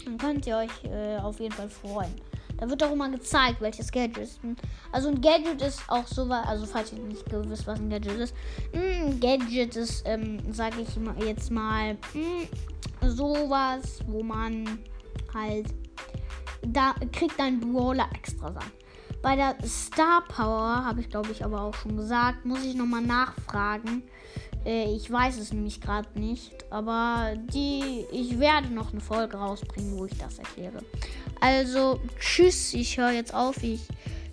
Dann 0.04 0.18
könnt 0.18 0.46
ihr 0.46 0.56
euch 0.56 0.84
äh, 0.90 1.18
auf 1.18 1.38
jeden 1.38 1.54
Fall 1.54 1.68
freuen. 1.68 2.14
Da 2.62 2.70
wird 2.70 2.84
auch 2.84 2.92
immer 2.92 3.08
gezeigt, 3.08 3.60
welches 3.60 3.90
Gadget 3.90 4.18
ist. 4.18 4.40
Also 4.92 5.08
ein 5.08 5.20
Gadget 5.20 5.60
ist 5.62 5.82
auch 5.88 6.06
so 6.06 6.28
was, 6.28 6.46
also 6.46 6.64
falls 6.64 6.92
ihr 6.92 7.00
nicht 7.00 7.24
wisst, 7.28 7.66
was 7.66 7.80
ein 7.80 7.90
Gadget 7.90 8.20
ist. 8.20 8.34
Ein 8.72 9.18
Gadget 9.18 9.74
ist, 9.74 10.04
ähm, 10.06 10.38
sage 10.52 10.76
ich 10.82 11.26
jetzt 11.26 11.50
mal, 11.50 11.94
mh, 12.14 13.08
sowas, 13.08 13.98
wo 14.06 14.22
man 14.22 14.78
halt 15.34 15.74
da 16.64 16.94
kriegt 17.10 17.40
ein 17.40 17.58
Brawler 17.58 18.08
extra 18.14 18.52
sein. 18.52 18.70
Bei 19.22 19.34
der 19.34 19.56
Star 19.66 20.22
Power 20.28 20.84
habe 20.84 21.00
ich 21.00 21.10
glaube 21.10 21.32
ich 21.32 21.44
aber 21.44 21.62
auch 21.62 21.74
schon 21.74 21.96
gesagt, 21.96 22.44
muss 22.44 22.64
ich 22.64 22.76
nochmal 22.76 23.02
nachfragen. 23.02 24.04
Äh, 24.64 24.94
ich 24.94 25.10
weiß 25.10 25.36
es 25.40 25.52
nämlich 25.52 25.80
gerade 25.80 26.16
nicht, 26.16 26.52
aber 26.70 27.34
die 27.36 28.06
ich 28.12 28.38
werde 28.38 28.72
noch 28.72 28.92
eine 28.92 29.00
Folge 29.00 29.36
rausbringen, 29.36 29.98
wo 29.98 30.04
ich 30.04 30.16
das 30.16 30.38
erkläre. 30.38 30.78
Also 31.42 31.98
tschüss, 32.20 32.72
ich 32.72 32.96
höre 32.96 33.10
jetzt 33.10 33.34
auf. 33.34 33.60
Ich 33.64 33.80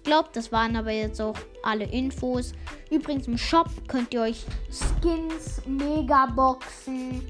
glaube, 0.03 0.29
das 0.31 0.51
waren 0.51 0.75
aber 0.75 0.91
jetzt 0.91 1.19
auch 1.19 1.35
alle 1.63 1.85
Infos. 1.85 2.53
Übrigens 2.91 3.25
im 3.25 3.35
Shop 3.35 3.67
könnt 3.87 4.13
ihr 4.13 4.21
euch 4.21 4.45
Skins, 4.69 5.59
Megaboxen 5.65 7.27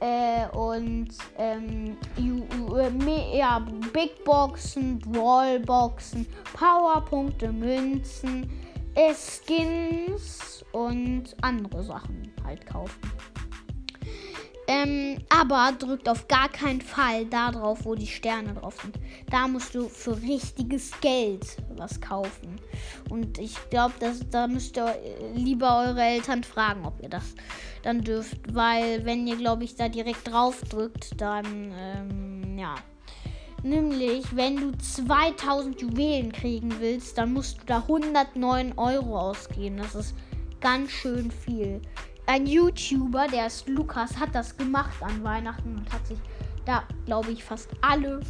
äh, 0.00 0.48
und 0.56 1.08
ähm, 1.36 1.98
äh, 2.16 3.38
ja, 3.38 3.58
Big 3.92 4.24
Boxen, 4.24 5.02
Wallboxen, 5.14 6.26
Powerpunkte, 6.54 7.52
Münzen, 7.52 8.50
äh, 8.94 9.12
Skins 9.12 10.64
und 10.72 11.24
andere 11.42 11.82
Sachen 11.82 12.32
halt 12.42 12.64
kaufen. 12.66 13.33
Ähm, 14.66 15.18
aber 15.28 15.72
drückt 15.78 16.08
auf 16.08 16.26
gar 16.26 16.48
keinen 16.48 16.80
Fall 16.80 17.26
da 17.26 17.50
drauf, 17.50 17.84
wo 17.84 17.94
die 17.94 18.06
Sterne 18.06 18.54
drauf 18.54 18.80
sind. 18.80 18.96
Da 19.30 19.46
musst 19.46 19.74
du 19.74 19.88
für 19.88 20.20
richtiges 20.22 20.90
Geld 21.00 21.56
was 21.76 22.00
kaufen. 22.00 22.58
Und 23.10 23.38
ich 23.38 23.56
glaube, 23.68 23.94
da 24.30 24.46
müsst 24.46 24.78
ihr 24.78 24.94
lieber 25.34 25.84
eure 25.86 26.02
Eltern 26.02 26.44
fragen, 26.44 26.86
ob 26.86 27.02
ihr 27.02 27.10
das 27.10 27.34
dann 27.82 28.00
dürft. 28.00 28.54
Weil 28.54 29.04
wenn 29.04 29.26
ihr, 29.26 29.36
glaube 29.36 29.64
ich, 29.64 29.74
da 29.74 29.88
direkt 29.88 30.30
drauf 30.30 30.62
drückt, 30.70 31.20
dann, 31.20 31.72
ähm, 31.78 32.58
ja. 32.58 32.76
Nämlich, 33.62 34.24
wenn 34.36 34.56
du 34.56 34.72
2000 34.76 35.80
Juwelen 35.80 36.32
kriegen 36.32 36.74
willst, 36.80 37.16
dann 37.16 37.32
musst 37.32 37.60
du 37.60 37.66
da 37.66 37.78
109 37.78 38.74
Euro 38.76 39.18
ausgeben. 39.18 39.78
Das 39.78 39.94
ist 39.94 40.14
ganz 40.60 40.90
schön 40.90 41.30
viel 41.30 41.80
ein 42.26 42.46
YouTuber, 42.46 43.26
der 43.28 43.46
ist 43.46 43.68
Lukas, 43.68 44.18
hat 44.18 44.34
das 44.34 44.56
gemacht 44.56 45.02
an 45.02 45.22
Weihnachten 45.22 45.76
und 45.76 45.92
hat 45.92 46.06
sich 46.06 46.18
da, 46.64 46.84
glaube 47.04 47.32
ich, 47.32 47.44
fast 47.44 47.68
alle, 47.80 48.20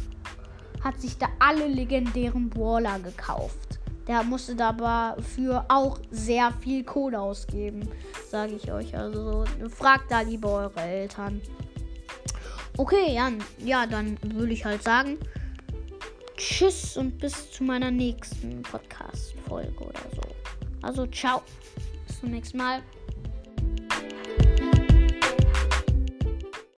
hat 0.83 0.99
sich 0.99 1.17
da 1.17 1.27
alle 1.39 1.67
legendären 1.67 2.49
Brawler 2.49 2.99
gekauft. 2.99 3.79
Der 4.07 4.21
musste 4.23 4.55
dafür 4.55 5.65
auch 5.67 5.97
sehr 6.11 6.51
viel 6.61 6.83
Kohle 6.83 7.19
ausgeben, 7.19 7.89
sage 8.29 8.53
ich 8.53 8.71
euch. 8.71 8.95
Also 8.95 9.45
fragt 9.69 10.11
da 10.11 10.21
lieber 10.21 10.51
eure 10.51 10.81
Eltern. 10.81 11.41
Okay, 12.77 13.15
Jan, 13.15 13.39
ja, 13.57 13.87
dann 13.87 14.17
würde 14.21 14.53
ich 14.53 14.65
halt 14.65 14.83
sagen, 14.83 15.17
tschüss 16.35 16.97
und 16.97 17.17
bis 17.17 17.51
zu 17.51 17.63
meiner 17.63 17.89
nächsten 17.89 18.61
Podcast-Folge 18.61 19.83
oder 19.83 20.01
so. 20.13 20.21
Also 20.81 21.07
ciao, 21.07 21.41
bis 22.05 22.19
zum 22.19 22.29
nächsten 22.31 22.57
Mal. 22.57 22.81